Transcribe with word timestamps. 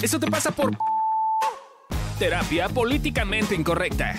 Eso 0.00 0.20
te 0.20 0.30
pasa 0.30 0.52
por 0.52 0.76
terapia 2.20 2.68
políticamente 2.68 3.56
incorrecta. 3.56 4.14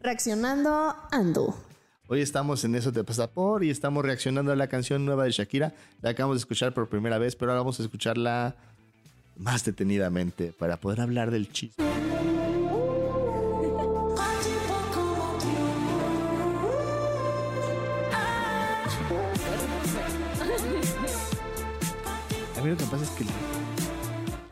Reaccionando, 0.00 0.94
ando. 1.10 1.56
Hoy 2.06 2.22
estamos 2.22 2.64
en 2.64 2.76
Eso 2.76 2.92
te 2.92 3.02
pasa 3.02 3.30
por 3.30 3.64
y 3.64 3.70
estamos 3.70 4.04
reaccionando 4.04 4.52
a 4.52 4.56
la 4.56 4.68
canción 4.68 5.04
nueva 5.04 5.24
de 5.24 5.32
Shakira. 5.32 5.74
La 6.02 6.10
acabamos 6.10 6.36
de 6.36 6.40
escuchar 6.40 6.72
por 6.72 6.88
primera 6.88 7.18
vez, 7.18 7.34
pero 7.34 7.50
ahora 7.50 7.62
vamos 7.62 7.80
a 7.80 7.82
escucharla 7.82 8.54
más 9.36 9.64
detenidamente 9.64 10.52
para 10.56 10.76
poder 10.76 11.00
hablar 11.00 11.32
del 11.32 11.52
chisme. 11.52 11.84
A 22.56 22.60
mí 22.60 22.70
lo 22.70 22.76
que 22.76 22.84
pasa 22.84 23.04
es 23.04 23.10
que 23.10 23.24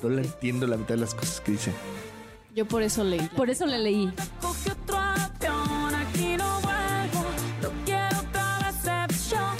no 0.02 0.08
le 0.08 0.22
entiendo 0.22 0.66
la 0.66 0.76
mitad 0.76 0.94
de 0.94 1.00
las 1.00 1.14
cosas 1.14 1.40
que 1.40 1.52
dice. 1.52 1.72
Yo 2.54 2.66
por 2.66 2.82
eso 2.82 3.02
leí. 3.04 3.20
Por 3.36 3.50
eso 3.50 3.66
le 3.66 3.78
leí. 3.78 4.12
Coge 4.40 4.70
otro 4.70 4.96
avión, 4.96 5.94
aquí 5.94 6.36
no 6.38 6.60
vuelvo. 6.60 7.24
No 7.62 7.70
quiero 7.84 8.18
otra 8.20 8.72
decepción. 8.72 9.56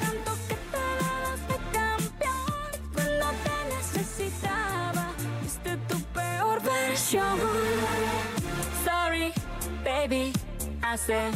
Tanto 0.00 0.32
que 0.48 0.54
te 0.54 0.84
das 1.00 1.40
de 1.48 1.56
campeón. 1.72 2.70
Fue 2.92 3.04
lo 3.18 3.28
que 3.44 3.56
necesitaba. 3.76 5.12
Viste 5.42 5.76
tu 5.88 6.00
peor 6.14 6.62
versión. 6.62 7.38
Sorry, 8.84 9.32
baby. 9.84 10.32
Hace 10.82 11.30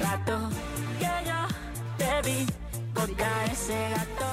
rato 0.00 0.50
que 0.98 1.08
yo 1.26 1.48
te 1.96 2.30
vi. 2.30 2.59
Porque 3.00 3.24
ese 3.50 3.74
gato. 3.90 4.26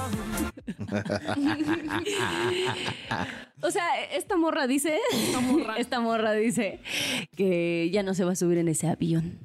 O 3.62 3.70
sea, 3.70 3.84
esta 4.12 4.36
morra 4.36 4.66
dice. 4.66 4.98
Esta 5.78 6.00
morra. 6.00 6.32
dice 6.34 6.80
que 7.36 7.88
ya 7.90 8.02
no 8.02 8.14
se 8.14 8.24
va 8.24 8.32
a 8.32 8.36
subir 8.36 8.58
en 8.58 8.68
ese 8.68 8.88
avión. 8.88 9.38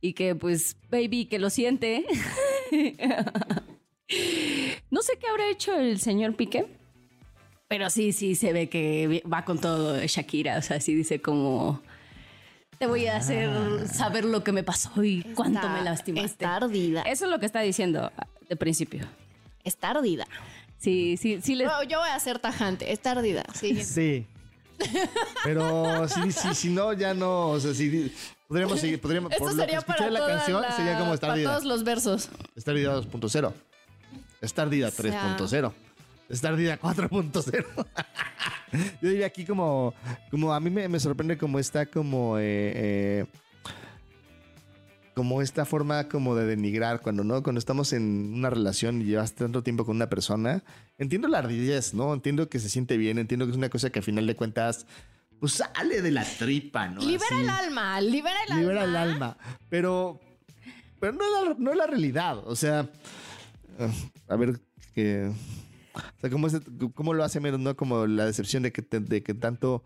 Y 0.00 0.14
que, 0.14 0.34
pues, 0.34 0.76
baby, 0.90 1.26
que 1.26 1.38
lo 1.38 1.50
siente. 1.50 2.06
no 4.90 5.02
sé 5.02 5.18
qué 5.18 5.26
habrá 5.28 5.50
hecho 5.50 5.74
el 5.74 6.00
señor 6.00 6.36
Piqué. 6.36 6.66
Pero 7.68 7.90
sí, 7.90 8.12
sí, 8.12 8.34
se 8.34 8.52
ve 8.52 8.68
que 8.68 9.22
va 9.30 9.44
con 9.44 9.60
todo 9.60 9.98
Shakira. 10.06 10.56
O 10.58 10.62
sea, 10.62 10.80
sí 10.80 10.94
dice 10.94 11.20
como. 11.20 11.82
Te 12.78 12.86
voy 12.86 13.06
a 13.06 13.16
hacer 13.16 13.88
saber 13.88 14.24
lo 14.24 14.44
que 14.44 14.52
me 14.52 14.62
pasó 14.62 15.02
y 15.02 15.22
cuánto 15.34 15.68
me 15.68 15.82
lastimaste. 15.82 16.26
Está 16.26 16.56
ardida. 16.56 17.02
Eso 17.02 17.24
es 17.24 17.30
lo 17.30 17.38
que 17.38 17.46
está 17.46 17.60
diciendo 17.60 18.12
de 18.48 18.56
principio. 18.56 19.06
Está 19.64 19.90
ardida. 19.90 20.26
Sí, 20.78 21.16
sí, 21.16 21.40
sí. 21.42 21.54
Les... 21.54 21.66
No, 21.66 21.82
yo 21.84 21.98
voy 22.00 22.08
a 22.10 22.18
ser 22.20 22.38
tajante. 22.38 22.92
Está 22.92 23.12
ardida. 23.12 23.44
Sí. 23.54 23.82
Sí. 23.84 24.26
Pero 25.42 26.06
si, 26.06 26.32
si, 26.32 26.54
si 26.54 26.68
no, 26.68 26.92
ya 26.92 27.14
no. 27.14 27.48
O 27.48 27.60
sea, 27.60 27.72
si 27.72 28.12
podríamos 28.46 28.78
seguir. 28.78 29.00
Podríamos, 29.00 29.32
Esto 29.32 29.44
por 29.44 29.52
lo 29.54 29.56
que 29.56 29.62
sería 29.64 29.78
escuché 29.78 29.98
para 29.98 30.10
la 30.10 30.26
canción, 30.26 30.60
la- 30.60 30.76
sería 30.76 30.98
como 30.98 31.14
estar 31.14 31.30
para 31.30 31.42
todos 31.42 31.64
los 31.64 31.82
versos. 31.82 32.28
Está 32.54 32.72
ardida 32.72 32.94
2.0. 33.00 33.52
Está 34.42 34.62
ardida 34.62 34.90
sea- 34.90 35.36
3.0. 35.38 35.72
Está 36.28 36.48
ardida 36.48 36.78
4.0. 36.78 37.86
Yo 39.02 39.10
diría 39.10 39.26
aquí 39.26 39.44
como, 39.44 39.94
como 40.30 40.52
a 40.52 40.60
mí 40.60 40.70
me, 40.70 40.88
me 40.88 41.00
sorprende 41.00 41.38
como 41.38 41.58
está 41.58 41.86
como 41.86 42.38
eh, 42.38 42.72
eh, 42.74 43.24
como 45.14 45.40
esta 45.40 45.64
forma 45.64 46.08
como 46.08 46.34
de 46.34 46.46
denigrar 46.46 47.00
cuando 47.00 47.24
no 47.24 47.42
cuando 47.42 47.58
estamos 47.58 47.92
en 47.92 48.34
una 48.34 48.50
relación 48.50 49.00
y 49.00 49.06
llevas 49.06 49.34
tanto 49.34 49.62
tiempo 49.62 49.86
con 49.86 49.96
una 49.96 50.08
persona 50.08 50.62
entiendo 50.98 51.28
la 51.28 51.38
ardidez 51.38 51.94
no 51.94 52.12
entiendo 52.12 52.48
que 52.48 52.58
se 52.58 52.68
siente 52.68 52.96
bien 52.96 53.18
entiendo 53.18 53.46
que 53.46 53.52
es 53.52 53.56
una 53.56 53.70
cosa 53.70 53.90
que 53.90 54.00
a 54.00 54.02
final 54.02 54.26
de 54.26 54.36
cuentas 54.36 54.86
pues 55.40 55.52
sale 55.52 56.02
de 56.02 56.10
la 56.10 56.24
tripa 56.24 56.88
no 56.88 57.00
libera 57.00 57.26
Así 57.30 57.42
el 57.42 57.50
alma, 57.50 58.00
libera 58.00 58.36
el 58.48 58.60
libera 58.60 58.82
alma. 58.82 59.02
el 59.02 59.10
alma. 59.12 59.38
Pero, 59.68 60.20
pero 60.98 61.12
no, 61.12 61.24
es 61.24 61.30
la, 61.30 61.54
no 61.58 61.70
es 61.72 61.76
la 61.76 61.86
realidad. 61.86 62.38
O 62.46 62.56
sea, 62.56 62.88
eh, 63.78 63.92
a 64.28 64.36
ver 64.36 64.58
que. 64.94 65.30
O 65.96 66.20
sea, 66.20 66.30
¿cómo, 66.30 66.46
es- 66.46 66.60
cómo 66.94 67.14
lo 67.14 67.24
hace 67.24 67.40
menos, 67.40 67.60
no? 67.60 67.76
Como 67.76 68.06
la 68.06 68.24
decepción 68.26 68.62
de 68.62 68.72
que, 68.72 68.82
te- 68.82 69.00
de 69.00 69.22
que 69.22 69.34
tanto, 69.34 69.82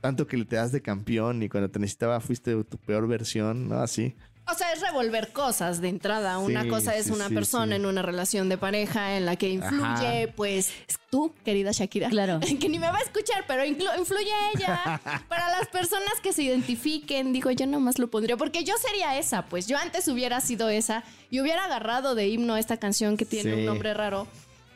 tanto 0.00 0.26
que 0.26 0.44
te 0.44 0.56
das 0.56 0.72
de 0.72 0.82
campeón 0.82 1.42
y 1.42 1.48
cuando 1.48 1.70
te 1.70 1.78
necesitaba 1.78 2.20
fuiste 2.20 2.62
tu 2.64 2.78
peor 2.78 3.06
versión, 3.08 3.68
¿no? 3.68 3.80
Así. 3.80 4.14
O 4.48 4.54
sea, 4.54 4.72
es 4.72 4.80
revolver 4.80 5.32
cosas 5.32 5.80
de 5.80 5.88
entrada. 5.88 6.38
Una 6.38 6.68
cosa 6.68 6.94
es 6.94 7.06
sí, 7.06 7.10
una 7.10 7.26
sí, 7.28 7.34
persona 7.34 7.74
sí. 7.74 7.80
en 7.80 7.86
una 7.86 8.00
relación 8.02 8.48
de 8.48 8.56
pareja 8.56 9.16
en 9.16 9.26
la 9.26 9.34
que 9.34 9.50
influye, 9.50 9.82
Ajá. 10.24 10.32
pues, 10.36 10.70
tú, 11.10 11.32
querida 11.44 11.72
Shakira. 11.72 12.08
Claro. 12.10 12.38
Que 12.60 12.68
ni 12.68 12.78
me 12.78 12.86
va 12.88 12.98
a 12.98 13.00
escuchar, 13.02 13.42
pero 13.48 13.64
influye 13.64 14.30
ella. 14.54 15.00
Para 15.28 15.50
las 15.50 15.66
personas 15.66 16.12
que 16.22 16.32
se 16.32 16.44
identifiquen, 16.44 17.32
digo, 17.32 17.50
yo 17.50 17.66
nomás 17.66 17.98
lo 17.98 18.06
pondría. 18.08 18.36
Porque 18.36 18.62
yo 18.62 18.74
sería 18.76 19.18
esa, 19.18 19.46
pues. 19.46 19.66
Yo 19.66 19.78
antes 19.78 20.06
hubiera 20.06 20.40
sido 20.40 20.68
esa 20.68 21.02
y 21.28 21.40
hubiera 21.40 21.64
agarrado 21.64 22.14
de 22.14 22.28
himno 22.28 22.56
esta 22.56 22.76
canción 22.76 23.16
que 23.16 23.24
tiene 23.24 23.52
Sí. 23.52 23.58
un 23.58 23.66
nombre 23.66 23.94
raro. 23.94 24.28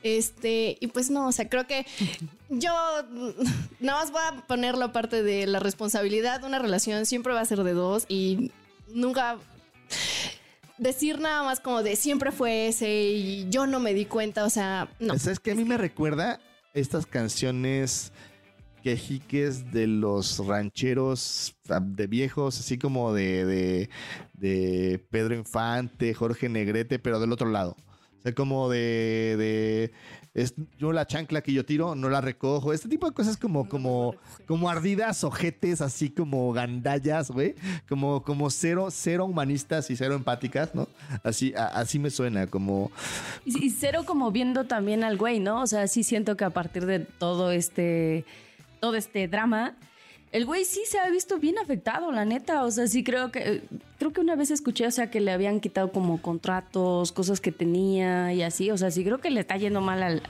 Este, 0.02 0.78
y 0.80 0.86
pues 0.88 1.10
no, 1.10 1.28
o 1.28 1.32
sea, 1.32 1.48
creo 1.48 1.66
que 1.66 1.86
yo 2.48 2.72
nada 3.80 4.00
más 4.00 4.10
voy 4.12 4.22
a 4.26 4.46
ponerlo 4.46 4.84
aparte 4.86 5.22
de 5.22 5.46
la 5.46 5.60
responsabilidad. 5.60 6.44
Una 6.44 6.58
relación 6.58 7.06
siempre 7.06 7.32
va 7.32 7.40
a 7.40 7.44
ser 7.44 7.62
de 7.62 7.72
dos 7.72 8.06
y 8.08 8.50
nunca 8.88 9.38
decir 10.78 11.20
nada 11.20 11.42
más 11.42 11.60
como 11.60 11.82
de 11.82 11.94
siempre 11.96 12.32
fue 12.32 12.68
ese 12.68 12.90
y 12.90 13.48
yo 13.50 13.66
no 13.66 13.80
me 13.80 13.92
di 13.92 14.06
cuenta, 14.06 14.44
o 14.44 14.50
sea, 14.50 14.88
no. 14.98 15.18
¿Sabes 15.18 15.38
que 15.38 15.52
a 15.52 15.54
mí 15.54 15.64
me 15.64 15.76
recuerda 15.76 16.40
estas 16.72 17.04
canciones 17.06 18.12
quejiques 18.82 19.70
de 19.72 19.86
los 19.86 20.44
rancheros 20.46 21.54
ah, 21.68 21.80
de 21.82 22.06
viejos, 22.06 22.58
así 22.58 22.78
como 22.78 23.12
de, 23.12 23.44
de, 23.44 23.90
de 24.32 25.06
Pedro 25.10 25.34
Infante, 25.34 26.14
Jorge 26.14 26.48
Negrete, 26.48 26.98
pero 26.98 27.20
del 27.20 27.32
otro 27.32 27.50
lado. 27.50 27.76
O 28.20 28.22
sea, 28.22 28.34
como 28.34 28.69
de, 28.69 29.36
de 29.38 29.92
es, 30.34 30.54
yo 30.78 30.92
la 30.92 31.06
chancla 31.06 31.41
que 31.41 31.53
yo 31.53 31.64
tiro 31.64 31.94
no 31.94 32.08
la 32.08 32.20
recojo. 32.20 32.72
Este 32.72 32.88
tipo 32.88 33.06
de 33.08 33.12
cosas 33.12 33.36
como, 33.36 33.69
como, 33.69 34.14
como 34.47 34.69
ardidas, 34.70 35.25
ojetes, 35.25 35.81
así 35.81 36.10
como 36.10 36.53
gandallas, 36.53 37.30
güey. 37.30 37.54
Como, 37.88 38.22
como 38.22 38.48
cero, 38.50 38.88
cero 38.91 39.25
humanistas 39.25 39.91
y 39.91 39.97
cero 39.97 40.14
empáticas, 40.14 40.75
¿no? 40.75 40.86
Así, 41.25 41.53
a- 41.56 41.66
así 41.66 41.98
me 41.98 42.10
suena, 42.10 42.47
como 42.47 42.92
Y, 43.44 43.66
y 43.66 43.70
cero 43.70 44.03
como 44.06 44.30
viendo 44.30 44.64
también 44.66 45.03
al 45.03 45.16
güey, 45.16 45.41
¿no? 45.41 45.62
O 45.62 45.66
sea, 45.66 45.88
sí 45.88 46.04
siento 46.04 46.36
que 46.36 46.44
a 46.44 46.50
partir 46.50 46.86
de 46.86 47.00
todo 47.00 47.50
este, 47.50 48.25
todo 48.80 48.94
este 48.97 49.26
drama, 49.28 49.75
el 50.32 50.46
güey 50.46 50.64
sí 50.64 50.82
se 50.86 50.98
ha 50.98 51.08
visto 51.10 51.38
bien 51.38 51.58
afectado, 51.58 52.12
la 52.12 52.24
neta. 52.24 52.64
O 52.64 52.70
sea, 52.70 52.86
sí 52.86 53.02
creo 53.02 53.32
que, 53.32 53.62
creo 53.98 54.12
que 54.12 54.20
una 54.20 54.36
vez 54.36 54.50
escuché, 54.50 54.86
o 54.86 54.91
sea, 54.91 55.10
que 55.10 55.20
le 55.20 55.32
habían 55.32 55.60
quitado 55.60 55.91
como 55.91 56.22
contratos, 56.22 57.10
cosas 57.12 57.41
que 57.41 57.50
tenía 57.52 58.32
y 58.32 58.42
así. 58.42 58.70
O 58.70 58.78
sea, 58.78 58.91
sí 58.91 59.02
creo 59.04 59.18
que 59.18 59.30
le 59.30 59.41
está 59.41 59.56
yendo 59.56 59.80
mal 59.80 60.02
al, 60.02 60.22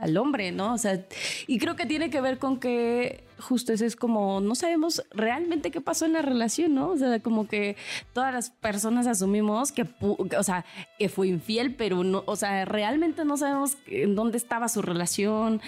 al- 0.00 0.16
hombre, 0.16 0.52
¿no? 0.52 0.72
O 0.74 0.78
sea, 0.78 1.04
y 1.46 1.58
creo 1.58 1.76
que 1.76 1.84
tiene 1.86 2.08
que 2.10 2.20
ver 2.20 2.38
con 2.38 2.58
que 2.60 3.24
justo 3.42 3.72
eso 3.72 3.84
es 3.84 3.96
como, 3.96 4.40
no 4.40 4.54
sabemos 4.54 5.02
realmente 5.10 5.70
qué 5.70 5.80
pasó 5.80 6.06
en 6.06 6.14
la 6.14 6.22
relación, 6.22 6.74
¿no? 6.74 6.90
O 6.90 6.96
sea, 6.96 7.20
como 7.20 7.48
que 7.48 7.76
todas 8.12 8.32
las 8.32 8.50
personas 8.50 9.06
asumimos 9.06 9.72
que, 9.72 9.86
o 10.00 10.42
sea, 10.42 10.64
que 10.98 11.08
fue 11.08 11.28
infiel, 11.28 11.74
pero 11.74 12.04
no, 12.04 12.22
o 12.26 12.36
sea, 12.36 12.64
realmente 12.64 13.24
no 13.24 13.36
sabemos 13.36 13.76
en 13.86 14.14
dónde 14.14 14.38
estaba 14.38 14.68
su 14.68 14.82
relación, 14.82 15.60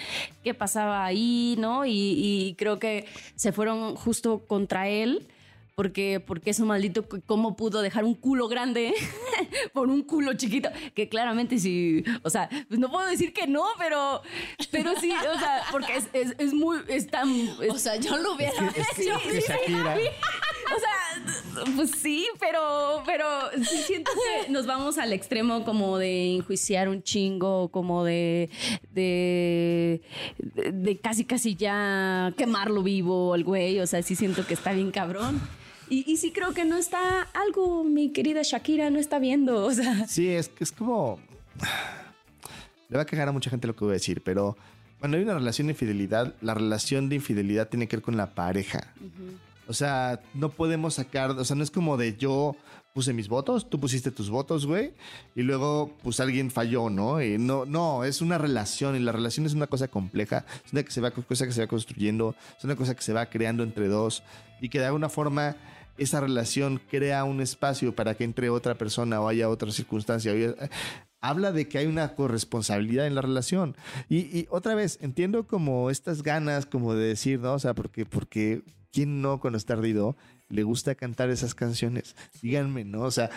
qué 0.43 0.53
pasaba 0.53 1.05
ahí, 1.05 1.55
¿no? 1.59 1.85
Y 1.85 2.55
creo 2.57 2.79
que 2.79 3.05
se 3.35 3.51
fueron 3.51 3.95
justo 3.95 4.39
contra 4.47 4.87
él. 4.87 5.27
Porque, 5.79 6.21
porque 6.25 6.51
es 6.51 6.59
un 6.61 6.69
maldito, 6.69 7.05
¿cómo 7.25 7.57
pudo 7.57 7.81
dejar 7.81 8.05
un 8.05 8.13
culo 8.15 8.47
grande 8.47 8.93
por 9.73 9.89
un 9.89 10.03
culo 10.03 10.33
chiquito? 10.35 10.69
Que 10.93 11.09
claramente 11.09 11.59
sí, 11.59 12.01
o 12.23 12.29
sea, 12.29 12.47
pues 12.69 12.79
no 12.79 12.89
puedo 12.89 13.05
decir 13.09 13.33
que 13.33 13.45
no, 13.45 13.65
pero, 13.77 14.21
pero 14.71 14.97
sí, 15.01 15.11
o 15.11 15.37
sea, 15.37 15.63
porque 15.71 15.97
es, 15.97 16.07
es, 16.13 16.33
es 16.37 16.53
muy, 16.53 16.77
es 16.87 17.07
tan, 17.07 17.29
es- 17.61 17.71
O 17.73 17.77
sea, 17.77 17.97
yo 17.97 18.15
lo 18.15 18.35
hubiera 18.35 18.53
es 18.73 18.87
que, 18.95 19.01
hecho. 19.03 19.19
que 19.21 19.41
Shakira. 19.41 19.97
o 19.97 20.79
sea, 20.79 21.65
pues 21.75 21.91
sí, 21.91 22.25
pero, 22.39 23.03
pero 23.05 23.27
sí 23.61 23.77
siento 23.85 24.11
que 24.45 24.49
nos 24.53 24.65
vamos 24.67 24.97
al 24.97 25.11
extremo 25.11 25.65
como 25.65 25.97
de 25.97 26.35
enjuiciar 26.35 26.87
un 26.87 27.03
chingo, 27.03 27.67
como 27.67 28.05
de, 28.05 28.49
de, 28.93 30.01
de, 30.37 30.71
de 30.71 30.97
casi 30.99 31.25
casi 31.25 31.55
ya 31.55 32.33
quemarlo 32.37 32.81
vivo 32.81 33.33
al 33.33 33.43
güey. 33.43 33.81
O 33.81 33.87
sea, 33.87 34.01
sí 34.03 34.15
siento 34.15 34.47
que 34.47 34.53
está 34.53 34.71
bien 34.71 34.91
cabrón. 34.91 35.41
Y, 35.89 36.11
y 36.11 36.17
sí 36.17 36.31
creo 36.31 36.53
que 36.53 36.65
no 36.65 36.77
está 36.77 37.21
algo, 37.33 37.83
mi 37.83 38.11
querida 38.11 38.41
Shakira, 38.43 38.89
no 38.89 38.99
está 38.99 39.19
viendo. 39.19 39.65
O 39.65 39.71
sea, 39.71 40.07
Sí, 40.07 40.29
es 40.29 40.49
que 40.49 40.63
es 40.63 40.71
como. 40.71 41.19
Le 42.89 42.97
va 42.97 43.03
a 43.03 43.05
cagar 43.05 43.27
a 43.27 43.31
mucha 43.31 43.49
gente 43.49 43.67
lo 43.67 43.75
que 43.75 43.83
voy 43.83 43.91
a 43.91 43.93
decir, 43.93 44.21
pero 44.23 44.55
cuando 44.99 45.17
hay 45.17 45.23
una 45.23 45.33
relación 45.33 45.67
de 45.67 45.73
infidelidad, 45.73 46.35
la 46.41 46.53
relación 46.53 47.09
de 47.09 47.15
infidelidad 47.15 47.67
tiene 47.69 47.87
que 47.87 47.97
ver 47.97 48.03
con 48.03 48.15
la 48.15 48.35
pareja. 48.35 48.93
O 49.67 49.73
sea, 49.73 50.21
no 50.33 50.49
podemos 50.49 50.95
sacar, 50.95 51.31
o 51.31 51.43
sea, 51.43 51.55
no 51.55 51.63
es 51.63 51.71
como 51.71 51.97
de 51.97 52.15
yo 52.15 52.55
puse 52.93 53.11
mis 53.11 53.27
votos, 53.27 53.69
tú 53.69 53.79
pusiste 53.79 54.09
tus 54.09 54.29
votos, 54.29 54.65
güey, 54.65 54.93
y 55.35 55.41
luego 55.41 55.93
pues 56.01 56.19
alguien 56.19 56.49
falló, 56.49 56.89
¿no? 56.89 57.21
Y 57.21 57.37
no, 57.37 57.65
no, 57.65 58.03
es 58.05 58.21
una 58.21 58.37
relación 58.37 58.95
y 58.95 58.99
la 58.99 59.11
relación 59.11 59.45
es 59.45 59.53
una 59.53 59.67
cosa 59.67 59.89
compleja, 59.89 60.45
es 60.65 60.71
una 60.71 60.83
que 60.83 60.91
se 60.91 61.01
va, 61.01 61.11
cosa 61.11 61.45
que 61.45 61.51
se 61.51 61.61
va 61.61 61.67
construyendo, 61.67 62.35
es 62.57 62.63
una 62.63 62.75
cosa 62.75 62.95
que 62.95 63.01
se 63.01 63.11
va 63.11 63.25
creando 63.25 63.63
entre 63.63 63.87
dos 63.89 64.23
y 64.61 64.69
que 64.69 64.79
de 64.79 64.85
alguna 64.85 65.09
forma 65.09 65.57
esa 65.97 66.19
relación 66.21 66.81
crea 66.89 67.23
un 67.23 67.41
espacio 67.41 67.95
para 67.95 68.15
que 68.15 68.23
entre 68.23 68.49
otra 68.49 68.75
persona 68.75 69.21
o 69.21 69.27
haya 69.27 69.49
otra 69.49 69.71
circunstancia. 69.71 70.31
haya- 70.31 70.55
habla 71.21 71.51
de 71.51 71.67
que 71.67 71.79
hay 71.79 71.87
una 71.87 72.13
corresponsabilidad 72.13 73.07
en 73.07 73.15
la 73.15 73.21
relación. 73.21 73.75
Y, 74.09 74.45
otra 74.49 74.75
vez, 74.75 74.99
entiendo 75.01 75.47
como 75.47 75.89
estas 75.89 76.21
ganas 76.21 76.65
como 76.65 76.93
de 76.93 77.07
decir, 77.07 77.39
¿no? 77.39 77.53
O 77.53 77.59
sea, 77.59 77.73
porque, 77.73 78.05
porque 78.05 78.61
¿quién 78.91 79.21
no 79.21 79.39
cuando 79.39 79.57
está 79.57 79.73
ardido 79.73 80.15
le 80.49 80.61
gusta 80.63 80.93
cantar 80.95 81.29
esas 81.31 81.55
canciones? 81.55 82.15
Díganme, 82.41 82.83
¿no? 82.85 83.01
O 83.01 83.11
sea, 83.11 83.31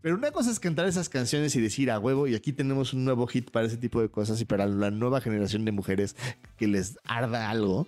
pero 0.00 0.16
una 0.16 0.30
cosa 0.32 0.50
es 0.50 0.58
cantar 0.58 0.86
esas 0.86 1.08
canciones 1.08 1.54
y 1.54 1.60
decir 1.60 1.90
a 1.90 1.98
huevo, 2.00 2.26
y 2.26 2.34
aquí 2.34 2.52
tenemos 2.52 2.92
un 2.92 3.04
nuevo 3.04 3.26
hit 3.26 3.50
para 3.50 3.66
ese 3.66 3.76
tipo 3.76 4.00
de 4.00 4.08
cosas 4.08 4.40
y 4.40 4.44
para 4.44 4.66
la 4.66 4.90
nueva 4.90 5.20
generación 5.20 5.64
de 5.64 5.72
mujeres 5.72 6.16
que 6.56 6.66
les 6.66 6.98
arda 7.04 7.50
algo. 7.50 7.86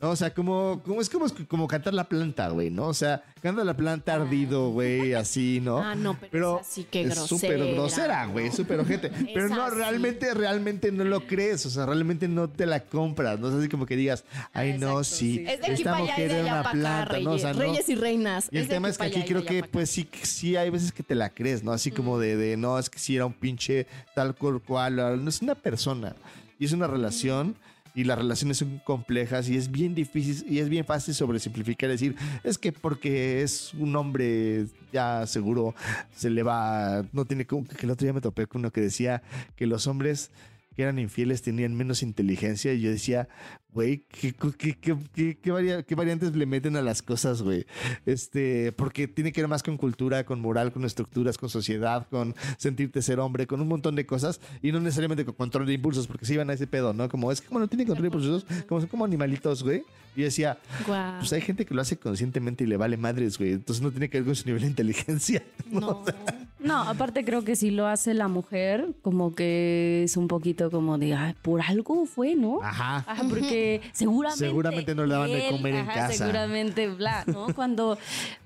No, 0.00 0.10
o 0.10 0.16
sea, 0.16 0.32
como, 0.32 0.80
como 0.82 1.02
es 1.02 1.10
como, 1.10 1.26
como 1.46 1.68
cantar 1.68 1.92
la 1.92 2.04
planta, 2.04 2.48
güey, 2.48 2.70
¿no? 2.70 2.86
O 2.86 2.94
sea, 2.94 3.22
canta 3.42 3.62
la 3.64 3.76
planta 3.76 4.14
ardido, 4.14 4.70
güey, 4.70 5.12
así, 5.12 5.60
¿no? 5.60 5.78
Ah, 5.78 5.94
no, 5.94 6.16
pero 6.30 6.60
esa 6.60 6.70
sí 6.70 6.84
que 6.84 7.02
es 7.02 7.14
súper 7.18 7.58
grosera, 7.58 7.74
grosera, 7.74 8.26
güey, 8.26 8.46
¿no? 8.46 8.52
súper 8.52 8.80
ojete. 8.80 9.10
Pero 9.34 9.50
no, 9.50 9.68
realmente, 9.68 10.32
realmente 10.32 10.90
no 10.90 11.04
lo 11.04 11.26
crees, 11.26 11.66
o 11.66 11.70
sea, 11.70 11.84
realmente 11.84 12.28
no 12.28 12.48
te 12.48 12.64
la 12.64 12.80
compras, 12.84 13.38
no 13.40 13.48
es 13.48 13.54
así 13.54 13.68
como 13.68 13.84
que 13.84 13.94
digas, 13.94 14.24
ay, 14.54 14.78
no, 14.78 15.00
Exacto, 15.00 15.04
sí, 15.04 15.34
sí. 15.34 15.44
Es 15.46 15.60
de 15.60 15.72
esta 15.74 15.94
mujer 15.98 16.30
era 16.30 16.52
una 16.60 16.70
planta, 16.70 17.04
reyes, 17.04 17.24
¿no? 17.26 17.32
O 17.32 17.38
sea, 17.38 17.52
no. 17.52 17.58
reyes 17.58 17.88
y 17.90 17.94
reinas. 17.94 18.48
Y 18.50 18.56
el 18.56 18.62
Es 18.62 18.68
tema 18.70 18.88
es 18.88 18.96
que 18.96 19.04
aquí 19.04 19.22
creo 19.24 19.44
que 19.44 19.64
pues 19.64 19.90
sí, 19.90 20.08
sí 20.22 20.56
hay 20.56 20.70
veces 20.70 20.92
que 20.92 21.02
te 21.02 21.14
la 21.14 21.28
crees, 21.28 21.62
¿no? 21.62 21.72
Así 21.72 21.90
como 21.90 22.18
de, 22.18 22.36
de, 22.36 22.56
no, 22.56 22.78
es 22.78 22.88
que 22.88 22.98
sí 22.98 23.16
era 23.16 23.26
un 23.26 23.34
pinche 23.34 23.86
tal 24.14 24.34
cual, 24.34 24.62
cual, 24.62 24.96
no 25.22 25.28
es 25.28 25.42
una 25.42 25.54
persona 25.54 26.16
y 26.58 26.64
es 26.64 26.72
una 26.72 26.86
relación 26.86 27.54
y 27.94 28.04
las 28.04 28.18
relaciones 28.18 28.58
son 28.58 28.78
complejas 28.78 29.48
y 29.48 29.56
es 29.56 29.70
bien 29.70 29.94
difícil 29.94 30.44
y 30.50 30.58
es 30.58 30.68
bien 30.68 30.84
fácil 30.84 31.14
sobresimplificar 31.14 31.90
decir, 31.90 32.16
es 32.44 32.58
que 32.58 32.72
porque 32.72 33.42
es 33.42 33.74
un 33.74 33.94
hombre 33.96 34.66
ya 34.92 35.26
seguro 35.26 35.74
se 36.14 36.30
le 36.30 36.42
va, 36.42 37.04
no 37.12 37.24
tiene 37.24 37.46
como 37.46 37.66
que 37.66 37.86
el 37.86 37.90
otro 37.90 38.04
día 38.04 38.12
me 38.12 38.20
topé 38.20 38.46
con 38.46 38.60
uno 38.60 38.70
que 38.70 38.80
decía 38.80 39.22
que 39.56 39.66
los 39.66 39.86
hombres 39.86 40.30
que 40.74 40.82
eran 40.82 40.98
infieles 40.98 41.42
tenían 41.42 41.74
menos 41.74 42.02
inteligencia 42.02 42.72
y 42.72 42.80
yo 42.80 42.90
decía, 42.90 43.28
güey, 43.72 44.04
¿qué, 44.08 44.32
qué, 44.32 44.74
qué, 44.76 44.96
qué- 45.14 45.38
qué 45.38 45.50
varia- 45.50 45.82
qué 45.82 45.94
variantes 45.94 46.34
le 46.36 46.46
meten 46.46 46.76
a 46.76 46.82
las 46.82 47.02
cosas, 47.02 47.42
güey? 47.42 47.66
Este, 48.06 48.72
porque 48.72 49.08
tiene 49.08 49.32
que 49.32 49.40
ver 49.40 49.48
más 49.48 49.62
con 49.62 49.76
cultura, 49.76 50.24
con 50.24 50.40
moral, 50.40 50.72
con 50.72 50.84
estructuras, 50.84 51.38
con 51.38 51.48
sociedad, 51.48 52.06
con 52.08 52.34
sentirte 52.56 53.02
ser 53.02 53.18
hombre, 53.20 53.46
con 53.46 53.60
un 53.60 53.68
montón 53.68 53.96
de 53.96 54.06
cosas 54.06 54.40
y 54.62 54.72
no 54.72 54.80
necesariamente 54.80 55.24
con 55.24 55.34
control 55.34 55.66
de 55.66 55.74
impulsos, 55.74 56.06
porque 56.06 56.24
se 56.24 56.34
iban 56.34 56.50
a 56.50 56.52
ese 56.54 56.66
pedo, 56.66 56.92
¿no? 56.92 57.08
Como 57.08 57.32
es 57.32 57.40
que 57.40 57.48
como 57.48 57.60
no 57.60 57.68
tiene 57.68 57.84
control 57.86 58.02
de 58.10 58.16
impulsos, 58.16 58.46
como 58.68 58.80
son 58.80 58.88
como 58.88 59.04
animalitos, 59.04 59.62
güey. 59.62 59.82
Yo 60.16 60.24
decía, 60.24 60.58
pues 61.18 61.32
hay 61.32 61.40
gente 61.40 61.64
que 61.64 61.72
lo 61.74 61.80
hace 61.82 61.96
conscientemente 61.96 62.64
y 62.64 62.66
le 62.66 62.76
vale 62.76 62.96
madres, 62.96 63.38
güey. 63.38 63.52
Entonces 63.52 63.82
no 63.82 63.90
tiene 63.90 64.10
que 64.10 64.18
ver 64.18 64.26
con 64.26 64.34
su 64.36 64.46
nivel 64.46 64.62
de 64.62 64.68
inteligencia. 64.68 65.42
No. 65.70 66.02
No, 66.58 66.82
aparte 66.82 67.24
creo 67.24 67.42
que 67.42 67.54
si 67.56 67.70
lo 67.70 67.86
hace 67.86 68.12
la 68.12 68.28
mujer, 68.28 68.88
como 69.02 69.34
que 69.34 70.02
es 70.04 70.16
un 70.18 70.26
poquito 70.28 70.70
como 70.70 70.98
de, 70.98 71.14
"Ay, 71.14 71.34
por 71.40 71.62
algo 71.62 72.04
fue, 72.06 72.34
¿no? 72.34 72.60
Ajá. 72.62 73.04
Ajá, 73.06 73.22
porque 73.30 73.80
seguramente. 73.92 74.44
Seguramente 74.46 74.94
no 74.94 75.06
le 75.06 75.12
daban 75.14 75.30
de 75.30 75.48
comer 75.48 75.74
en 75.76 75.86
casa. 75.86 76.12
Seguramente, 76.12 76.88
bla, 76.88 77.24
¿no? 77.26 77.46
Cuando, 77.54 77.96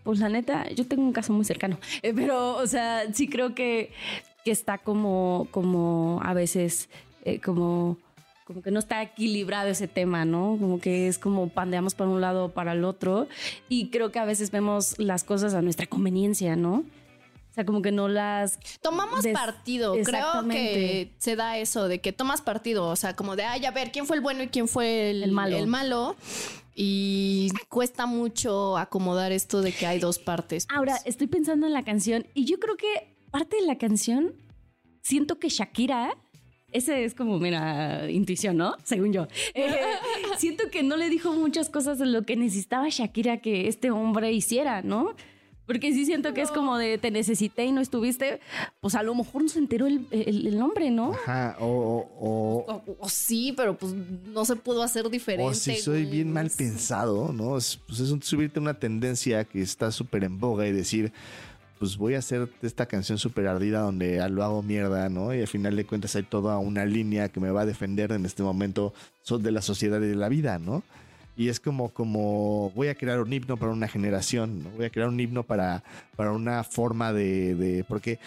pues 0.04 0.20
la 0.20 0.28
neta, 0.28 0.70
yo 0.70 0.86
tengo 0.86 1.02
un 1.02 1.12
caso 1.12 1.32
muy 1.32 1.44
cercano, 1.44 1.78
eh, 2.02 2.12
pero, 2.14 2.56
o 2.56 2.66
sea, 2.68 3.02
sí 3.12 3.26
creo 3.26 3.54
que, 3.54 3.90
que 4.44 4.50
está 4.52 4.78
como, 4.78 5.48
como 5.50 6.20
a 6.22 6.34
veces, 6.34 6.88
eh, 7.24 7.40
como, 7.40 7.96
como 8.44 8.62
que 8.62 8.70
no 8.70 8.78
está 8.78 9.02
equilibrado 9.02 9.70
ese 9.70 9.88
tema, 9.88 10.24
¿no? 10.24 10.56
Como 10.60 10.78
que 10.78 11.08
es 11.08 11.18
como 11.18 11.48
pandeamos 11.48 11.94
para 11.94 12.10
un 12.10 12.20
lado 12.20 12.46
o 12.46 12.48
para 12.52 12.72
el 12.72 12.84
otro, 12.84 13.28
y 13.68 13.88
creo 13.90 14.12
que 14.12 14.18
a 14.18 14.24
veces 14.24 14.50
vemos 14.50 14.98
las 14.98 15.24
cosas 15.24 15.54
a 15.54 15.62
nuestra 15.62 15.86
conveniencia, 15.86 16.56
¿no? 16.56 16.84
O 17.50 17.54
sea, 17.54 17.64
como 17.64 17.82
que 17.82 17.92
no 17.92 18.08
las 18.08 18.58
Tomamos 18.82 19.24
partido. 19.28 19.94
Creo 20.02 20.48
que 20.48 21.14
se 21.18 21.36
da 21.36 21.56
eso 21.56 21.86
de 21.86 22.00
que 22.00 22.12
tomas 22.12 22.42
partido. 22.42 22.88
O 22.88 22.96
sea, 22.96 23.14
como 23.14 23.36
de, 23.36 23.44
ay, 23.44 23.64
a 23.64 23.70
ver, 23.70 23.92
¿quién 23.92 24.06
fue 24.06 24.16
el 24.16 24.22
bueno 24.22 24.42
y 24.42 24.48
quién 24.48 24.66
fue 24.66 25.10
el, 25.10 25.22
El 25.22 25.30
malo. 25.30 25.56
el 25.56 25.68
malo? 25.68 26.16
Y 26.74 27.50
cuesta 27.68 28.06
mucho 28.06 28.76
acomodar 28.76 29.30
esto 29.30 29.62
de 29.62 29.70
que 29.70 29.86
hay 29.86 30.00
dos 30.00 30.18
partes. 30.18 30.66
pues. 30.66 30.76
Ahora, 30.76 30.96
estoy 31.04 31.28
pensando 31.28 31.68
en 31.68 31.72
la 31.72 31.84
canción 31.84 32.26
y 32.34 32.44
yo 32.44 32.58
creo 32.58 32.76
que 32.76 33.14
parte 33.30 33.54
de 33.54 33.62
la 33.62 33.78
canción, 33.78 34.34
siento 35.02 35.38
que 35.38 35.48
Shakira, 35.48 36.18
ese 36.74 37.04
es 37.04 37.14
como, 37.14 37.38
mira, 37.38 38.10
intuición, 38.10 38.56
¿no? 38.58 38.76
Según 38.84 39.12
yo. 39.12 39.26
Eh, 39.54 39.74
siento 40.36 40.64
que 40.70 40.82
no 40.82 40.96
le 40.96 41.08
dijo 41.08 41.32
muchas 41.32 41.70
cosas 41.70 41.98
de 41.98 42.06
lo 42.06 42.22
que 42.24 42.36
necesitaba 42.36 42.88
Shakira 42.90 43.38
que 43.38 43.68
este 43.68 43.90
hombre 43.90 44.32
hiciera, 44.32 44.82
¿no? 44.82 45.14
Porque 45.66 45.94
sí 45.94 46.04
siento 46.04 46.34
que 46.34 46.42
es 46.42 46.50
como 46.50 46.76
de 46.76 46.98
te 46.98 47.10
necesité 47.10 47.64
y 47.64 47.72
no 47.72 47.80
estuviste, 47.80 48.38
pues 48.82 48.94
a 48.94 49.02
lo 49.02 49.14
mejor 49.14 49.42
no 49.44 49.48
se 49.48 49.58
enteró 49.58 49.86
el, 49.86 50.06
el- 50.10 50.46
el 50.46 50.58
nombre, 50.58 50.90
¿no? 50.90 51.12
Ajá. 51.14 51.56
O, 51.58 51.66
o, 51.66 52.64
o- 52.68 52.82
O, 52.86 52.96
o 52.98 53.08
sí, 53.08 53.54
pero 53.56 53.74
pues 53.78 53.94
no 53.94 54.44
se 54.44 54.56
pudo 54.56 54.82
hacer 54.82 55.08
diferente. 55.08 55.50
O 55.50 55.54
si 55.54 55.76
soy 55.76 56.04
bien 56.04 56.30
mal 56.30 56.50
pensado, 56.54 57.32
¿no? 57.32 57.56
Es, 57.56 57.78
pues 57.86 58.00
es 58.00 58.10
un- 58.10 58.20
subirte 58.22 58.58
a 58.58 58.62
una 58.62 58.74
tendencia 58.78 59.44
que 59.44 59.62
está 59.62 59.90
súper 59.90 60.24
en 60.24 60.38
boga 60.38 60.66
y 60.68 60.72
decir, 60.72 61.14
pues 61.84 61.98
voy 61.98 62.14
a 62.14 62.20
hacer 62.20 62.48
esta 62.62 62.86
canción 62.86 63.18
súper 63.18 63.46
ardida 63.46 63.80
donde 63.80 64.26
lo 64.30 64.42
hago 64.42 64.62
mierda, 64.62 65.10
¿no? 65.10 65.34
Y 65.34 65.42
al 65.42 65.46
final 65.46 65.76
de 65.76 65.84
cuentas 65.84 66.16
hay 66.16 66.22
toda 66.22 66.56
una 66.56 66.86
línea 66.86 67.28
que 67.28 67.40
me 67.40 67.50
va 67.50 67.60
a 67.60 67.66
defender 67.66 68.12
en 68.12 68.24
este 68.24 68.42
momento 68.42 68.94
de 69.28 69.52
la 69.52 69.60
sociedad 69.60 70.00
y 70.00 70.06
de 70.06 70.14
la 70.14 70.30
vida, 70.30 70.58
¿no? 70.58 70.82
Y 71.36 71.48
es 71.48 71.58
como, 71.58 71.88
como 71.92 72.70
voy 72.76 72.88
a 72.88 72.94
crear 72.94 73.20
un 73.20 73.32
himno 73.32 73.56
para 73.56 73.72
una 73.72 73.88
generación, 73.88 74.62
¿no? 74.62 74.70
voy 74.70 74.84
a 74.86 74.90
crear 74.90 75.08
un 75.08 75.18
himno 75.18 75.42
para, 75.42 75.82
para 76.16 76.30
una 76.30 76.62
forma 76.62 77.12
de, 77.12 77.56
de- 77.56 77.82
porque, 77.84 78.20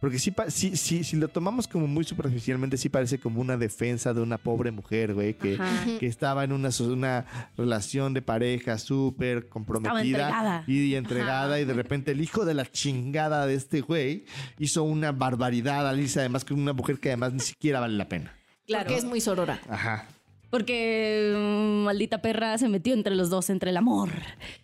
porque 0.00 0.18
sí, 0.18 0.30
pa- 0.30 0.50
sí, 0.50 0.74
sí, 0.76 1.04
si 1.04 1.16
lo 1.16 1.28
tomamos 1.28 1.68
como 1.68 1.86
muy 1.86 2.04
superficialmente, 2.04 2.78
sí 2.78 2.88
parece 2.88 3.18
como 3.18 3.42
una 3.42 3.58
defensa 3.58 4.14
de 4.14 4.22
una 4.22 4.38
pobre 4.38 4.70
mujer, 4.70 5.12
güey, 5.12 5.34
que, 5.34 5.58
que 6.00 6.06
estaba 6.06 6.42
en 6.44 6.52
una, 6.52 6.70
so- 6.72 6.90
una 6.90 7.26
relación 7.58 8.14
de 8.14 8.22
pareja 8.22 8.78
súper 8.78 9.48
comprometida 9.50 10.00
entregada. 10.28 10.64
y, 10.66 10.80
y 10.84 10.94
entregada 10.94 11.60
y 11.60 11.66
de 11.66 11.74
repente 11.74 12.12
el 12.12 12.22
hijo 12.22 12.46
de 12.46 12.54
la 12.54 12.64
chingada 12.64 13.46
de 13.46 13.56
este 13.56 13.82
güey 13.82 14.24
hizo 14.58 14.84
una 14.84 15.12
barbaridad, 15.12 15.86
Alicia, 15.86 16.20
además 16.22 16.46
que 16.46 16.54
una 16.54 16.72
mujer 16.72 16.98
que 16.98 17.10
además 17.10 17.34
ni 17.34 17.40
siquiera 17.40 17.80
vale 17.80 17.96
la 17.98 18.08
pena. 18.08 18.32
Claro. 18.66 18.84
Porque 18.86 18.98
es 18.98 19.04
muy 19.04 19.20
sorora. 19.20 19.60
Ajá. 19.68 20.06
Porque 20.54 21.34
mm, 21.36 21.82
maldita 21.82 22.22
perra 22.22 22.56
se 22.58 22.68
metió 22.68 22.94
entre 22.94 23.16
los 23.16 23.28
dos, 23.28 23.50
entre 23.50 23.70
el 23.70 23.76
amor. 23.76 24.10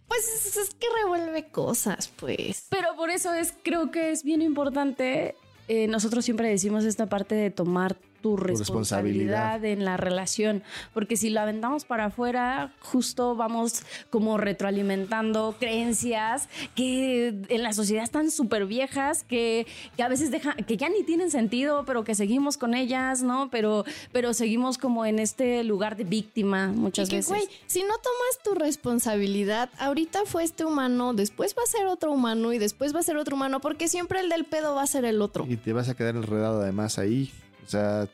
Pues 0.06 0.20
es, 0.46 0.56
es 0.56 0.72
que 0.72 0.86
revuelve 1.02 1.48
cosas, 1.48 2.12
pues. 2.14 2.68
Pero 2.70 2.94
por 2.94 3.10
eso 3.10 3.34
es, 3.34 3.52
creo 3.64 3.90
que 3.90 4.12
es 4.12 4.22
bien 4.22 4.40
importante. 4.40 5.34
eh, 5.66 5.88
nosotros 5.88 6.24
siempre 6.24 6.48
decimos 6.48 6.84
esta 6.84 7.06
parte 7.06 7.34
de 7.34 7.50
tomar 7.50 7.96
tu 8.20 8.36
responsabilidad, 8.36 9.60
responsabilidad. 9.60 9.64
en 9.64 9.84
la 9.84 9.96
relación, 9.96 10.62
porque 10.94 11.16
si 11.16 11.30
la 11.30 11.42
aventamos 11.42 11.84
para 11.84 12.06
afuera, 12.06 12.72
justo 12.80 13.36
vamos 13.36 13.82
como 14.10 14.36
retroalimentando 14.38 15.56
creencias 15.58 16.48
que 16.74 17.28
en 17.48 17.62
la 17.62 17.72
sociedad 17.72 18.04
están 18.04 18.30
súper 18.30 18.66
viejas, 18.66 19.24
que, 19.24 19.66
que 19.96 20.02
a 20.02 20.08
veces 20.08 20.30
dejan, 20.30 20.56
que 20.56 20.76
ya 20.76 20.88
ni 20.88 21.02
tienen 21.02 21.30
sentido, 21.30 21.84
pero 21.84 22.04
que 22.04 22.14
seguimos 22.14 22.56
con 22.56 22.74
ellas, 22.74 23.22
¿no? 23.22 23.48
Pero, 23.50 23.84
pero 24.12 24.34
seguimos 24.34 24.78
como 24.78 25.06
en 25.06 25.18
este 25.18 25.64
lugar 25.64 25.96
de 25.96 26.04
víctima 26.04 26.68
muchas 26.68 27.08
y 27.08 27.10
que, 27.10 27.16
veces. 27.16 27.30
güey, 27.30 27.48
si 27.66 27.82
no 27.82 27.94
tomas 27.98 28.42
tu 28.44 28.54
responsabilidad, 28.54 29.70
ahorita 29.78 30.20
fue 30.26 30.44
este 30.44 30.64
humano, 30.64 31.14
después 31.14 31.54
va 31.56 31.62
a 31.62 31.66
ser 31.66 31.86
otro 31.86 32.12
humano 32.12 32.52
y 32.52 32.58
después 32.58 32.94
va 32.94 33.00
a 33.00 33.02
ser 33.02 33.16
otro 33.16 33.36
humano, 33.36 33.60
porque 33.60 33.88
siempre 33.88 34.20
el 34.20 34.28
del 34.28 34.44
pedo 34.44 34.74
va 34.74 34.82
a 34.82 34.86
ser 34.86 35.04
el 35.04 35.22
otro. 35.22 35.46
Y 35.48 35.56
te 35.56 35.72
vas 35.72 35.88
a 35.88 35.94
quedar 35.94 36.16
enredado 36.16 36.62
además 36.62 36.98
ahí. 36.98 37.30
O 37.64 37.68
sea, 37.68 38.08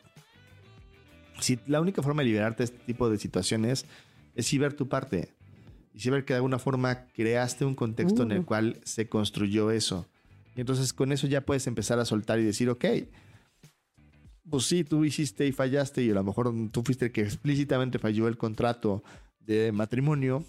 si 1.41 1.59
la 1.67 1.81
única 1.81 2.03
forma 2.03 2.23
de 2.23 2.29
liberarte 2.29 2.59
de 2.59 2.65
este 2.65 2.79
tipo 2.85 3.09
de 3.11 3.19
situaciones 3.19 3.87
es 4.35 4.47
sí 4.47 4.59
ver 4.59 4.75
tu 4.75 4.88
parte. 4.88 5.33
Y 5.95 6.00
sí 6.00 6.11
ver 6.11 6.25
que 6.25 6.35
de 6.35 6.38
alguna 6.38 6.59
forma 6.59 7.07
creaste 7.15 7.65
un 7.65 7.75
contexto 7.75 8.23
en 8.23 8.33
el 8.33 8.41
Uh. 8.41 8.45
cual 8.47 8.81
se 8.85 9.09
construyó 9.09 9.71
eso. 9.71 10.07
Y 10.55 10.61
entonces 10.61 10.93
con 10.93 11.12
eso 11.12 11.26
ya 11.26 11.41
puedes 11.43 11.67
empezar 11.67 11.99
a 11.99 12.05
soltar 12.05 12.38
y 12.38 12.45
decir, 12.45 12.69
ok, 12.71 12.85
pues 14.49 14.65
sí, 14.65 14.85
tú 14.85 15.05
hiciste 15.05 15.47
y 15.47 15.53
fallaste 15.53 16.03
y 16.03 16.11
a 16.11 16.15
lo 16.15 16.23
mejor 16.25 16.53
tú 16.71 16.83
fuiste 16.83 17.07
el 17.07 17.12
que 17.12 17.23
explícitamente 17.23 17.99
falló 17.99 18.29
el 18.29 18.37
contrato 18.37 19.03
de 19.41 19.73
matrimonio, 19.73 20.45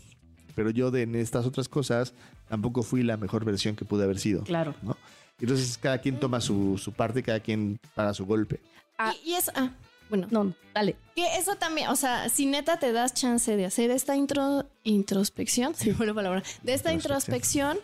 pero 0.55 0.69
yo 0.69 0.91
de 0.91 1.03
en 1.03 1.15
estas 1.15 1.45
otras 1.45 1.67
cosas 1.69 2.13
tampoco 2.47 2.83
fui 2.83 3.03
la 3.03 3.17
mejor 3.17 3.43
versión 3.45 3.75
que 3.75 3.85
pude 3.85 4.03
haber 4.03 4.19
sido. 4.19 4.43
Claro. 4.43 4.75
¿no? 4.81 4.97
Entonces 5.39 5.77
cada 5.77 5.99
quien 5.99 6.19
toma 6.19 6.41
su, 6.41 6.77
su 6.77 6.93
parte, 6.93 7.23
cada 7.23 7.39
quien 7.39 7.79
paga 7.95 8.13
su 8.13 8.25
golpe. 8.25 8.59
Ah. 8.97 9.13
Y, 9.23 9.31
y 9.31 9.35
es, 9.35 9.49
ah, 9.55 9.71
Bueno, 10.09 10.27
No, 10.31 10.43
no, 10.45 10.53
dale. 10.73 10.95
que 11.15 11.37
eso 11.37 11.55
también, 11.55 11.89
o 11.89 11.95
sea, 11.95 12.29
si 12.29 12.45
neta 12.45 12.79
te 12.79 12.91
das 12.91 13.13
chance 13.13 13.55
de 13.55 13.65
hacer 13.65 13.91
esta 13.91 14.15
intro, 14.15 14.65
introspección, 14.83 15.75
si 15.75 15.91
la 15.93 16.13
palabra, 16.13 16.43
de 16.63 16.73
esta 16.73 16.93
Introspección. 16.93 17.77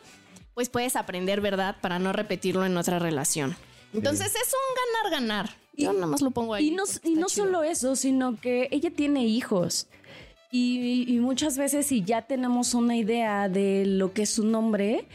pues 0.53 0.69
puedes 0.69 0.95
aprender, 0.95 1.41
¿verdad? 1.41 1.75
Para 1.81 1.99
no 1.99 2.13
repetirlo 2.13 2.65
en 2.65 2.77
otra 2.77 2.99
relación. 2.99 3.55
Entonces 3.93 4.27
es 4.35 4.53
un 4.53 5.11
ganar-ganar. 5.11 5.55
Yo 5.75 5.91
nada 5.93 6.05
más 6.07 6.21
lo 6.21 6.31
pongo 6.31 6.53
ahí. 6.53 6.67
Y 6.67 6.71
no, 6.71 6.83
y 7.03 7.15
no 7.15 7.29
solo 7.29 7.63
eso, 7.63 7.95
sino 7.95 8.39
que 8.39 8.67
ella 8.71 8.91
tiene 8.91 9.25
hijos. 9.25 9.87
Y, 10.55 11.05
y 11.11 11.19
muchas 11.19 11.57
veces 11.57 11.87
si 11.87 12.03
ya 12.03 12.21
tenemos 12.21 12.75
una 12.75 12.95
idea 12.95 13.49
de 13.49 13.87
lo 13.87 14.13
que 14.13 14.21
es 14.21 14.29
su 14.29 14.45
nombre, 14.45 15.07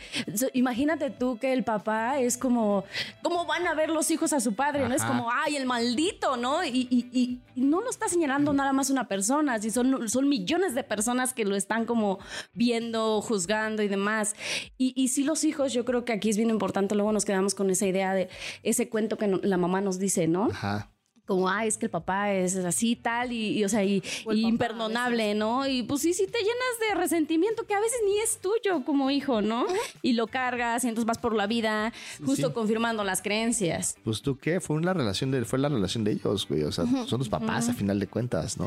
imagínate 0.53 1.11
tú 1.11 1.39
que 1.39 1.53
el 1.53 1.63
papá 1.63 2.19
es 2.19 2.37
como, 2.37 2.83
¿cómo 3.23 3.47
van 3.47 3.65
a 3.69 3.75
ver 3.75 3.89
los 3.89 4.11
hijos 4.11 4.33
a 4.33 4.41
su 4.41 4.55
padre? 4.57 4.89
¿no? 4.89 4.97
Es 4.97 5.05
como, 5.05 5.31
ay, 5.31 5.55
el 5.55 5.65
maldito, 5.65 6.37
¿no? 6.37 6.65
Y, 6.65 6.89
y- 6.91 7.09
y- 7.13 7.39
y 7.55 7.61
no 7.61 7.81
lo 7.81 7.89
está 7.89 8.09
señalando 8.09 8.53
nada 8.53 8.73
más 8.73 8.91
una 8.91 9.07
persona, 9.07 9.61
si 9.61 9.71
son, 9.71 10.09
son 10.09 10.29
millones 10.29 10.75
de 10.75 10.83
personas 10.83 11.33
que 11.35 11.45
lo 11.45 11.55
están 11.55 11.85
como 11.87 12.19
viendo, 12.53 13.21
juzgando 13.21 13.85
y 13.85 13.89
demás. 13.89 14.35
Y, 14.77 14.93
y 15.01 15.07
sí 15.07 15.23
los 15.23 15.45
hijos, 15.45 15.73
yo 15.73 15.85
creo 15.85 16.05
que 16.05 16.13
aquí 16.15 16.31
es 16.31 16.37
bien 16.37 16.51
importante, 16.51 16.97
luego 16.97 17.13
nos 17.13 17.25
quedamos 17.25 17.55
con 17.55 17.71
esa 17.71 17.87
idea 17.87 18.13
de 18.13 18.29
ese 18.65 18.89
cuento 18.89 19.17
que 19.17 19.29
no- 19.29 19.39
la 19.45 19.57
mamá 19.57 19.81
nos 19.81 20.01
dice, 20.01 20.27
¿no? 20.27 20.47
Ajá. 20.51 20.91
Como, 21.29 21.49
ah, 21.49 21.67
es 21.67 21.77
que 21.77 21.87
el 21.87 21.91
papá 21.91 22.33
es 22.33 22.57
así, 22.57 22.97
tal, 22.97 23.33
y, 23.33 23.59
y, 23.59 23.65
o 23.65 23.69
sea, 23.69 23.85
y, 23.85 24.03
O 24.25 24.33
imperdonable, 24.33 25.35
¿no? 25.35 25.67
Y 25.67 25.83
pues 25.83 26.01
sí, 26.01 26.15
sí 26.15 26.27
te 26.27 26.39
llenas 26.39 26.89
de 26.89 26.95
resentimiento 26.99 27.67
que 27.67 27.75
a 27.75 27.81
veces 27.81 27.99
ni 28.07 28.19
es 28.19 28.39
tuyo 28.39 28.83
como 28.85 29.11
hijo, 29.11 29.43
¿no? 29.43 29.67
Y 30.03 30.15
lo 30.15 30.27
cargas 30.27 30.85
y 30.85 30.89
entonces 30.89 31.07
vas 31.07 31.19
por 31.19 31.35
la 31.35 31.47
vida 31.47 31.93
justo 32.25 32.49
sí. 32.49 32.53
confirmando 32.55 33.05
las 33.05 33.21
creencias. 33.21 33.97
Pues 34.05 34.23
tú 34.23 34.39
qué, 34.39 34.61
fue 34.61 34.77
una 34.77 34.95
relación 34.95 35.31
de, 35.31 35.45
fue 35.45 35.59
la 35.59 35.69
relación 35.69 36.03
de 36.03 36.13
ellos, 36.13 36.49
güey. 36.49 36.63
O 36.63 36.73
sea, 36.73 36.87
son 37.07 37.19
tus 37.19 37.29
papás 37.29 37.69
a 37.69 37.75
final 37.75 38.01
de 38.01 38.07
cuentas, 38.07 38.57
¿no? 38.57 38.67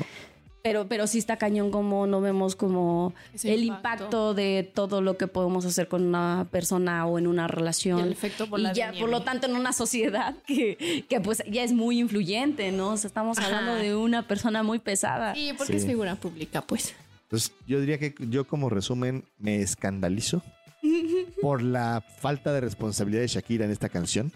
Pero, 0.63 0.87
pero 0.87 1.07
sí 1.07 1.17
está 1.17 1.37
cañón 1.37 1.71
como 1.71 2.05
no 2.05 2.21
vemos 2.21 2.55
como 2.55 3.13
Ese 3.33 3.53
el 3.53 3.63
impacto. 3.63 4.03
impacto. 4.05 4.33
de 4.35 4.69
todo 4.73 5.01
lo 5.01 5.17
que 5.17 5.25
podemos 5.27 5.65
hacer 5.65 5.87
con 5.87 6.03
una 6.03 6.47
persona 6.51 7.05
o 7.07 7.17
en 7.17 7.25
una 7.27 7.47
relación. 7.47 7.99
Y 7.99 8.03
el 8.03 8.11
efecto 8.11 8.45
bola 8.47 8.71
Y 8.71 8.75
ya, 8.75 8.93
por 8.99 9.09
lo 9.09 9.21
tanto, 9.23 9.47
en 9.47 9.55
una 9.55 9.73
sociedad 9.73 10.35
que, 10.45 11.05
que 11.09 11.19
pues 11.19 11.41
ya 11.49 11.63
es 11.63 11.73
muy 11.73 11.99
influyente, 11.99 12.71
¿no? 12.71 12.91
O 12.91 12.97
sea, 12.97 13.07
estamos 13.07 13.39
hablando 13.39 13.71
Ajá. 13.71 13.81
de 13.81 13.95
una 13.95 14.27
persona 14.27 14.61
muy 14.61 14.77
pesada. 14.79 15.33
Sí, 15.33 15.51
porque 15.57 15.73
Sí. 15.73 15.79
es 15.79 15.85
figura 15.87 16.15
pública, 16.15 16.61
pues. 16.61 16.93
Entonces, 17.23 17.53
yo 17.65 17.79
diría 17.79 17.97
que 17.97 18.13
yo 18.29 18.45
como 18.45 18.69
resumen 18.69 19.23
me 19.39 19.61
escandalizo 19.61 20.43
por 21.41 21.61
la 21.63 22.03
falta 22.19 22.53
de 22.53 22.61
responsabilidad 22.61 23.21
de 23.21 23.27
Shakira 23.29 23.65
en 23.65 23.71
esta 23.71 23.89
canción. 23.89 24.31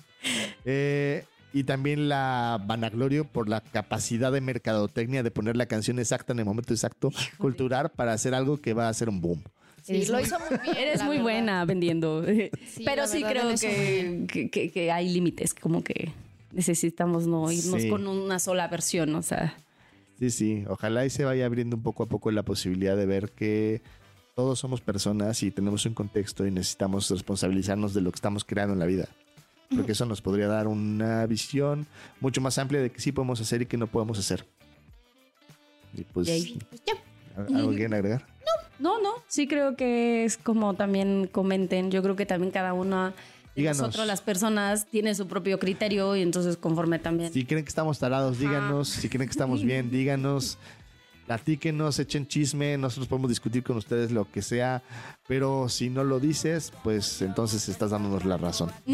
Eh, 0.64 1.26
y 1.56 1.64
también 1.64 2.10
la 2.10 2.62
vanaglorio 2.68 3.24
por 3.24 3.48
la 3.48 3.62
capacidad 3.62 4.30
de 4.32 4.42
mercadotecnia 4.42 5.24
de 5.24 5.32
poner 5.32 5.56
la 5.56 5.68
canción 5.68 6.00
exacta 6.00 6.34
en 6.34 6.40
el 6.40 6.46
momento 6.46 6.74
exacto, 6.74 7.12
cultural, 7.38 7.90
para 7.96 8.12
hacer 8.12 8.36
algo 8.36 8.58
que 8.58 8.74
va 8.74 8.90
a 8.90 8.94
ser 8.94 9.08
un 9.08 9.22
boom. 9.22 9.42
Sí, 9.82 9.96
Eres 9.96 10.10
lo 10.10 10.16
muy- 10.16 10.24
hizo 10.26 10.38
muy 10.40 10.50
bien. 10.64 10.78
Eres 10.78 11.02
muy 11.04 11.10
verdad. 11.18 11.24
buena 11.24 11.66
vendiendo. 11.66 12.26
Pero 12.86 13.08
sí 13.08 13.24
creo 13.24 13.50
que, 13.60 14.26
que, 14.28 14.50
que- 14.50 14.70
que 14.72 14.92
hay 14.92 15.08
límites, 15.10 15.54
como 15.54 15.82
que 15.82 16.12
necesitamos 16.52 17.26
no 17.28 17.50
irnos 17.52 17.82
Sí. 17.82 17.90
con 17.90 18.06
una 18.08 18.40
sola 18.40 18.68
versión, 18.68 19.16
o 19.16 19.22
sea. 19.22 19.56
Sí, 20.20 20.32
sí, 20.32 20.64
ojalá 20.68 21.06
y 21.06 21.10
se 21.10 21.24
vaya 21.24 21.46
abriendo 21.46 21.76
un 21.78 21.84
poco 21.84 22.04
a 22.04 22.08
poco 22.08 22.32
la 22.32 22.44
posibilidad 22.44 22.98
de 22.98 23.06
ver 23.06 23.32
que 23.32 23.82
todos 24.36 24.60
somos 24.60 24.82
personas 24.82 25.42
y 25.44 25.52
tenemos 25.52 25.86
un 25.86 25.94
contexto 25.94 26.46
y 26.46 26.52
necesitamos 26.52 27.10
responsabilizarnos 27.10 27.94
de 27.94 28.02
lo 28.02 28.12
que 28.12 28.16
estamos 28.16 28.44
creando 28.44 28.74
en 28.74 28.80
la 28.80 28.86
vida. 28.86 29.08
Porque 29.74 29.94
eso 29.94 30.06
nos 30.06 30.22
podría 30.22 30.48
dar 30.48 30.68
una 30.68 31.26
visión 31.26 31.88
mucho 32.20 32.42
más 32.42 32.58
amplia 32.58 32.82
de 32.82 32.92
qué 32.92 33.00
sí 33.00 33.12
podemos 33.12 33.42
hacer 33.42 33.64
y 33.64 33.66
qué 33.66 33.78
no 33.78 33.88
podemos 33.88 34.20
hacer. 34.20 34.46
Y 35.94 36.04
pues. 36.04 36.28
Pues. 36.28 36.84
¿algo 37.54 37.70
quieren 37.70 37.94
agregar? 37.94 38.26
No, 38.78 39.02
no, 39.02 39.14
sí 39.28 39.48
creo 39.48 39.76
que 39.76 40.26
es 40.26 40.38
como 40.38 40.74
también 40.74 41.28
comenten. 41.32 41.92
Yo 41.92 42.04
creo 42.04 42.16
que 42.16 42.26
también 42.26 42.52
cada 42.52 42.74
una 42.74 43.12
de 43.56 43.62
Díganos. 43.62 43.80
nosotros, 43.80 44.06
las 44.06 44.22
personas, 44.22 44.86
tiene 44.86 45.16
su 45.16 45.28
propio 45.28 45.60
criterio 45.60 46.16
y 46.16 46.22
entonces 46.22 46.58
conforme 46.58 47.00
también. 47.00 47.32
Si 47.32 47.46
creen 47.46 47.64
que 47.64 47.70
estamos 47.70 48.00
tarados, 48.00 48.38
díganos. 48.38 48.90
Si 48.90 49.08
creen 49.08 49.28
que 49.28 49.32
estamos 49.32 49.64
bien, 49.64 49.90
díganos. 49.90 50.58
Platíquenos, 51.26 51.98
echen 52.00 52.28
chisme, 52.28 52.78
nosotros 52.78 53.08
podemos 53.08 53.30
discutir 53.30 53.64
con 53.64 53.78
ustedes 53.78 54.12
lo 54.12 54.30
que 54.32 54.42
sea, 54.42 54.84
pero 55.28 55.70
si 55.70 55.90
no 55.90 56.04
lo 56.04 56.20
dices, 56.20 56.72
pues 56.84 57.22
entonces 57.22 57.68
estás 57.68 57.92
dándonos 57.92 58.26
la 58.26 58.38
razón. 58.38 58.72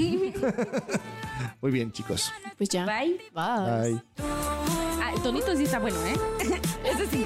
Muy 1.62 1.72
bien, 1.72 1.92
chicos. 1.92 2.32
Pues 2.58 2.70
ya. 2.70 2.86
Bye. 2.86 3.20
Bye. 3.34 3.94
Bye. 3.94 4.02
Ah, 5.02 5.12
el 5.14 5.22
tonito 5.22 5.56
sí 5.56 5.64
está 5.64 5.80
bueno, 5.80 5.98
¿eh? 6.06 6.16
Ese 6.86 7.08
sí. 7.08 7.26